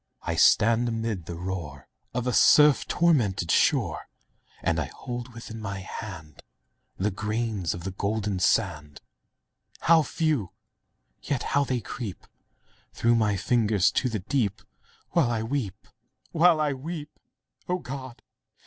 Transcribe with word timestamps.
I 0.23 0.33
stand 0.35 0.89
amid 0.89 1.27
the 1.27 1.35
roar 1.35 1.87
Of 2.11 2.25
a 2.25 2.33
surf 2.33 2.87
tormented 2.87 3.51
shore, 3.51 4.07
And 4.63 4.79
I 4.79 4.85
hold 4.87 5.31
within 5.35 5.61
my 5.61 5.81
hand 5.81 6.41
Grains 7.13 7.75
of 7.75 7.83
the 7.83 7.91
golden 7.91 8.39
sand— 8.39 8.99
How 9.81 10.01
few! 10.01 10.53
yet 11.21 11.43
how 11.53 11.65
they 11.65 11.81
creep 11.81 12.25
Through 12.93 13.13
my 13.13 13.37
fingers 13.37 13.91
to 13.91 14.09
the 14.09 14.17
deep, 14.21 14.63
While 15.11 15.29
I 15.29 15.43
weep—while 15.43 16.59
I 16.59 16.73
weep! 16.73 17.19
O 17.69 17.77
God! 17.77 18.23